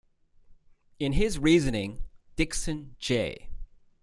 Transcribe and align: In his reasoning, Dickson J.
In 0.97 1.13
his 1.13 1.37
reasoning, 1.37 2.01
Dickson 2.35 2.95
J. 2.97 3.49